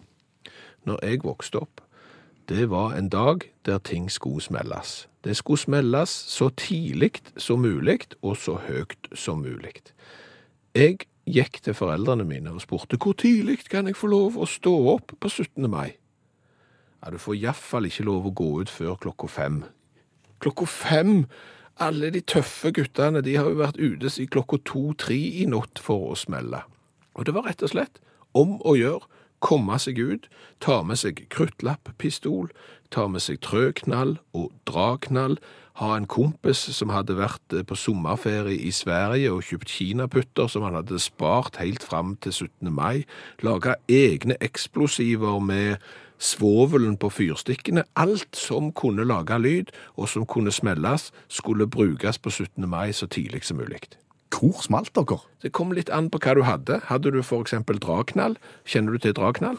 [0.86, 1.82] når jeg vokste opp,
[2.50, 5.10] det var en dag der ting skulle smelles.
[5.24, 9.74] Det skulle smelles så tidlig som mulig, og så høyt som mulig.
[10.76, 14.74] Jeg gikk til foreldrene mine og spurte hvor tidlig kan jeg få lov å stå
[14.96, 15.70] opp på 17.
[15.70, 15.94] mai.
[17.04, 19.64] Ja, Du får iallfall ikke lov å gå ut før klokka fem.
[20.40, 21.26] Klokka fem!
[21.80, 26.12] Alle de tøffe guttene de har jo vært ute siden klokka to-tre i natt for
[26.12, 26.66] å smelle.
[27.16, 28.02] Og det var rett og slett
[28.36, 29.08] om å gjøre
[29.40, 30.28] komme seg ut,
[30.64, 32.50] ta med seg kruttlapp-pistol,
[32.94, 35.38] ta med seg trøknall og dragknall,
[35.80, 40.66] ha en kompis som hadde vært eh, på sommerferie i Sverige og kjøpt kinaputter som
[40.68, 42.68] han hadde spart helt fram til 17.
[42.74, 43.06] mai,
[43.46, 45.80] lage egne eksplosiver med
[46.20, 52.30] svovelen på fyrstikkene, alt som kunne lage lyd og som kunne smelles, skulle brukes på
[52.30, 52.68] 17.
[52.68, 53.88] mai så tidlig som mulig.
[54.30, 55.20] Hvor smalt dere?
[55.42, 56.80] Det kom litt an på hva du hadde.
[56.90, 58.38] Hadde du eksempel dragknall?
[58.66, 59.58] Kjenner du til dragknall?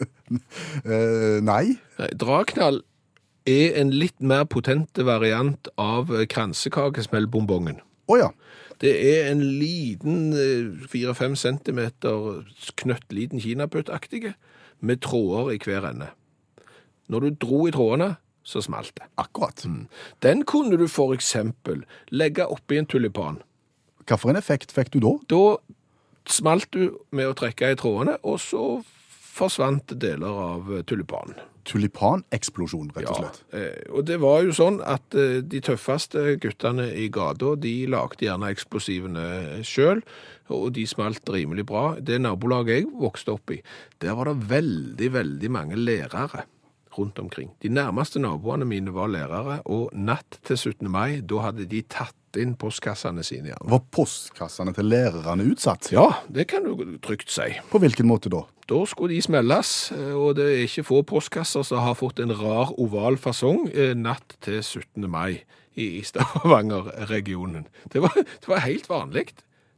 [0.00, 1.76] uh, nei.
[1.98, 2.82] Nei, Dragknall
[3.46, 7.78] er en litt mer potente variant av kransekakesmellbonbongen.
[8.10, 8.30] Å ja.
[8.82, 12.42] Det er en liten eh, 4-5 centimeter
[12.76, 14.34] knøttliten kinaputtaktig
[14.84, 16.10] med tråder i hver ende.
[17.08, 19.06] Når du dro i trådene, så smalt det.
[19.18, 19.64] Akkurat.
[20.22, 23.40] Den kunne du for eksempel legge oppi en tulipan.
[24.06, 25.14] Hva for en effekt fikk du da?
[25.30, 25.42] Da
[26.30, 28.64] smalt du med å trekke i trådene, og så
[29.36, 31.38] forsvant deler av eh, tulipanen.
[31.66, 33.40] Tulipaneksplosjon, rett og slett.
[33.50, 38.28] Ja, og det var jo sånn at eh, de tøffeste guttene i gata, de lagde
[38.28, 39.26] gjerne eksplosivene
[39.66, 40.02] sjøl,
[40.54, 41.88] og de smalt rimelig bra.
[41.98, 43.60] Det nabolaget jeg vokste opp i,
[44.02, 46.46] der var det veldig, veldig mange lærere
[46.98, 47.50] rundt omkring.
[47.62, 50.88] De nærmeste naboene mine var lærere, og natt til 17.
[50.90, 53.70] mai, da hadde de tatt inn postkassene sine gjerne.
[53.72, 55.88] Var postkassene til lærerne utsatt?
[55.94, 57.46] Ja, det kan du trygt si.
[57.72, 58.42] På hvilken måte da?
[58.68, 62.34] Da skulle de smelles, eh, og det er ikke få postkasser som har fått en
[62.36, 65.06] rar oval fasong eh, natt til 17.
[65.08, 65.38] mai
[65.76, 67.66] i Stavanger-regionen.
[67.92, 69.26] Det, var- det var helt vanlig.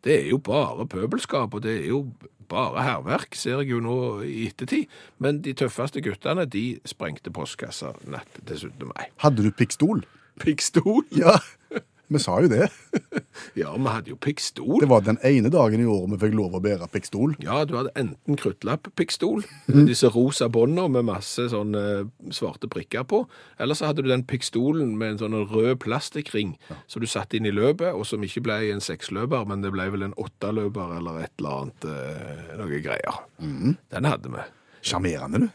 [0.09, 2.07] Det er jo bare pøbelskap, og det er jo
[2.49, 4.89] bare hærverk, ser jeg jo nå i ettertid.
[5.21, 8.89] Men de tøffeste guttene, de sprengte postkasser natt til 17.
[8.89, 9.11] mai.
[9.21, 10.07] Hadde du pikkstol?
[10.41, 11.05] Pikkstol?
[11.13, 11.37] Ja,
[12.09, 12.69] vi sa jo det.
[13.59, 14.81] Ja, vi hadde jo pikkstol.
[14.83, 17.37] Det var den ene dagen i året vi fikk lov å bære pikkstol.
[17.43, 19.45] Ja, du hadde enten kruttlapp-pikkstol,
[19.87, 23.23] disse rosa båndene med masse sånne svarte prikker på,
[23.63, 26.57] eller så hadde du den pikkstolen med en sånn rød plastikkring
[26.91, 29.87] som du satte inn i løpet, og som ikke ble en seksløper, men det ble
[29.95, 33.23] vel en åtteløper eller et eller annet, eh, noe greier.
[33.39, 34.49] Den hadde vi.
[34.83, 35.49] Sjarmerende, du.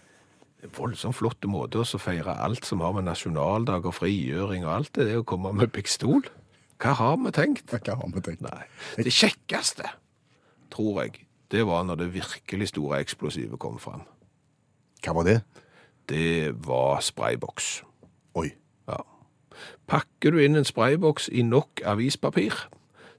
[0.78, 5.10] Voldsomt flott måte å feire alt som har med nasjonaldag og frigjøring og alt det,
[5.10, 6.24] det å komme med pikkstol.
[6.84, 7.70] Hva har vi tenkt?
[7.72, 8.42] Hva har vi tenkt?
[8.44, 8.66] Nei.
[9.00, 9.88] Det kjekkeste,
[10.74, 14.04] tror jeg, det var når det virkelig store eksplosivet kom fram.
[15.04, 15.38] Hva var det?
[16.12, 17.84] Det var sprayboks.
[18.36, 18.50] Oi.
[18.90, 19.00] Ja.
[19.88, 22.66] Pakker du inn en sprayboks i nok avispapir,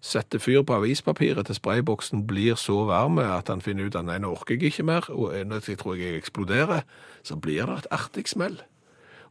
[0.05, 4.19] setter fyr på avispapiret til sprayboksen blir så varm at han finner ut at nei,
[4.21, 6.85] nå orker jeg ikke mer, og jeg tror jeg jeg eksploderer,
[7.25, 8.61] så blir det et artig smell.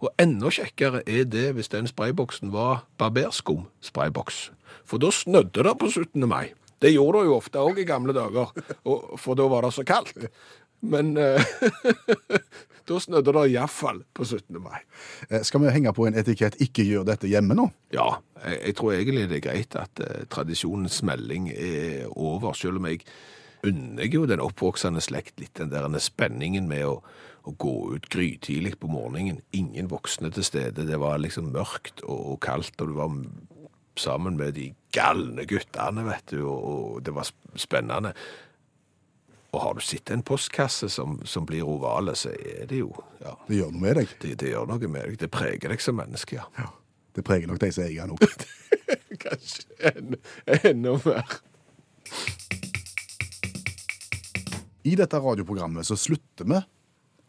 [0.04, 4.50] Og enda kjekkere er det hvis den sprayboksen var barberskum-sprayboks.
[4.84, 6.28] For da snødde det på 17.
[6.28, 6.52] mai.
[6.84, 8.52] Det gjorde det jo ofte òg i gamle dager,
[8.84, 10.18] og, for da var det så kaldt.
[10.84, 11.39] Men eh,
[12.89, 14.60] da snødde det iallfall på 17.
[14.60, 14.82] mai.
[15.30, 17.70] Eh, Skal vi henge på en etikett 'ikke gjør dette hjemme' nå?
[17.96, 22.84] Ja, jeg, jeg tror egentlig det er greit at uh, tradisjonens melding er over, selv
[22.84, 23.08] om jeg
[23.63, 26.98] unner jo den oppvoksende slekt litt den der spenningen med å,
[27.43, 29.41] å gå ut grytidlig på morgenen.
[29.51, 30.86] Ingen voksne til stede.
[30.88, 33.17] Det var liksom mørkt og, kaldt, og du var
[33.99, 37.27] sammen med de galne guttene, vet du, og det var
[37.60, 38.13] spennende.
[39.53, 43.36] Og har du sett en postkasse som, som blir ovale, så er det jo Ja,
[43.47, 44.15] Det gjør noe med deg.
[44.23, 45.19] det, det gjør noe med deg.
[45.21, 46.47] Det preger deg som menneske, ja.
[46.58, 46.71] Ja.
[47.13, 48.23] Det preger nok de som eier den òg.
[49.21, 50.15] Kanskje en,
[50.63, 51.36] enda mer.
[54.84, 56.58] I dette radioprogrammet så slutter vi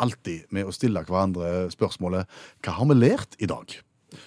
[0.03, 2.27] alltid med å stille hverandre spørsmålet
[2.63, 3.81] 'Hva har vi lært i dag?'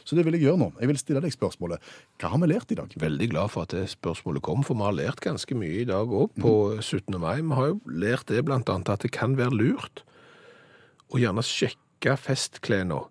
[0.04, 0.72] Så det vil jeg gjøre nå.
[0.80, 1.80] Jeg vil stille deg spørsmålet
[2.20, 4.84] 'Hva har vi lært i dag?' Veldig glad for at det spørsmålet kom, for vi
[4.84, 7.20] har lært ganske mye i dag òg på 17.
[7.20, 7.42] mai.
[7.42, 10.04] Vi har jo lært det blant annet at det kan være lurt
[11.14, 13.08] å gjerne sjekke festklærne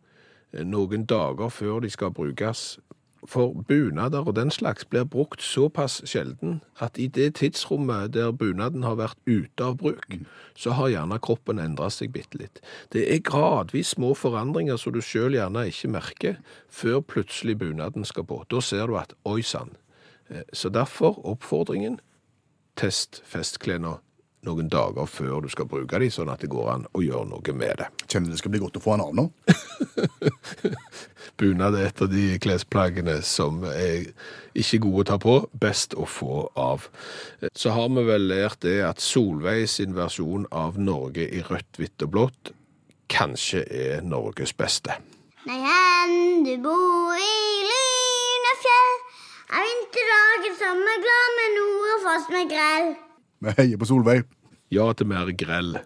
[0.65, 2.79] noen dager før de skal brukes.
[3.25, 8.83] For bunader og den slags blir brukt såpass sjelden at i det tidsrommet der bunaden
[8.83, 10.19] har vært ute av bruk,
[10.55, 12.61] så har gjerne kroppen endret seg bitte litt.
[12.93, 16.37] Det er gradvis små forandringer som du selv gjerne ikke merker,
[16.69, 18.45] før plutselig bunaden skal på.
[18.51, 19.77] Da ser du at oi sann.
[20.29, 22.01] Eh, Så derfor oppfordringen
[22.77, 23.99] test festklærne
[24.47, 27.55] noen dager før du skal bruke de, sånn at det går an å gjøre noe
[27.57, 27.91] med det.
[28.07, 29.29] Kjenner det skal bli godt å få en av nå.
[31.39, 34.07] Bunad er et av de klesplaggene som er
[34.57, 36.87] ikke gode å ta på, best å få av.
[37.53, 42.07] Så har vi vel lært det at Solveig sin versjon av Norge i rødt, hvitt
[42.07, 42.55] og blått
[43.13, 44.97] kanskje er Norges beste.
[45.47, 47.35] Nei, hen du bor i
[47.71, 48.95] Lynefjell.
[49.55, 52.89] Er vinterdagen sommerglad med nord og foss med grell.
[53.47, 54.27] Vi heier på Solveig.
[54.75, 55.77] Ja til mer grell.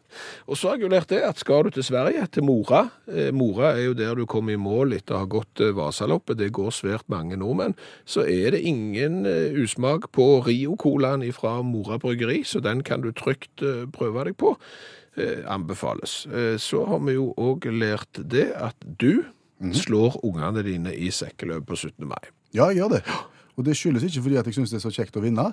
[0.48, 3.28] Og så har jeg jo lært det at skal du til Sverige, til Mora eh,
[3.36, 6.52] Mora er jo der du kommer i mål etter å ha gått eh, Vasaloppet, det
[6.56, 7.76] går svært mange nordmenn,
[8.08, 13.12] så er det ingen eh, usmak på Rio-colaen fra Mora bryggeri, så den kan du
[13.12, 14.56] trygt eh, prøve deg på.
[15.20, 16.26] Eh, anbefales.
[16.26, 19.26] Eh, så har vi jo òg lært det at du
[19.74, 22.06] slår ungene dine i sekkeløp på 17.
[22.06, 22.30] mai.
[22.54, 23.00] Ja, jeg gjør det.
[23.58, 25.50] Og det skyldes ikke fordi at jeg syns det er så kjekt å vinne.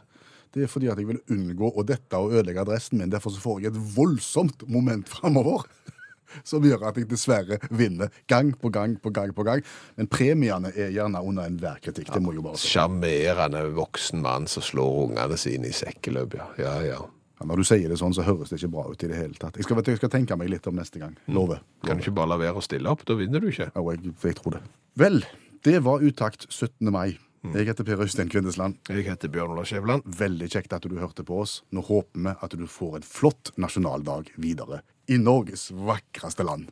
[0.53, 3.11] Det er fordi at jeg vil unngå å dette og ødelegge adressen min.
[3.13, 5.65] Derfor så får jeg et voldsomt moment framover.
[6.43, 9.31] Som gjør at jeg dessverre vinner gang på gang på gang.
[9.33, 9.61] på gang.
[9.95, 12.11] Men premiene er gjerne under enhver kritikk.
[12.13, 12.59] Det må jo bare.
[12.59, 16.49] Sjarmerende voksen mann som slår ungene sine i sekkeløp, ja.
[16.59, 16.99] Ja, ja.
[17.37, 19.37] Ja, når du sier det sånn, så høres det ikke bra ut i det hele
[19.37, 19.59] tatt.
[19.59, 21.13] Jeg skal, jeg skal tenke meg litt om neste gang.
[21.29, 21.61] Lover.
[21.85, 23.03] Kan du ikke bare la være å stille opp?
[23.05, 23.69] Da vinner du ikke.
[23.69, 24.63] Ja, jeg, jeg tror det.
[24.97, 25.21] Vel,
[25.67, 26.89] det var Utakt 17.
[26.93, 27.11] mai.
[27.45, 28.79] Jeg heter Per Øystein Kvindesland.
[28.89, 30.05] Jeg heter Bjørn Olav Skjæveland.
[30.19, 31.61] Veldig kjekt at du hørte på oss.
[31.71, 36.71] Nå håper vi at du får en flott nasjonaldag videre i Norges vakreste land.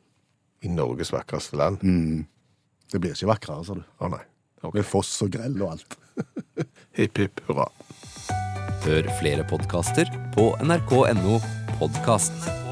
[0.66, 1.84] I Norges vakreste land.
[2.92, 3.86] Det blir ikke vakrere, sa du.
[3.86, 4.24] Å nei.
[4.62, 4.82] Okay.
[4.82, 5.98] Med foss og grell og alt.
[6.98, 7.70] Hipp hipp hurra.
[8.86, 11.40] Hør flere podkaster på nrk.no
[11.80, 12.65] podkast.